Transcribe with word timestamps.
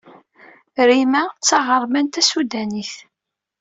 Rima 0.87 1.23
d 1.37 1.41
taɣerman 1.47 2.07
tasudanit. 2.07 2.93